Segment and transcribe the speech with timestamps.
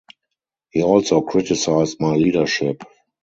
[0.71, 2.81] He also criticised my leadership.